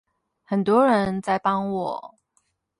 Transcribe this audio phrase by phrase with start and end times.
[0.43, 2.15] 很多人在幫我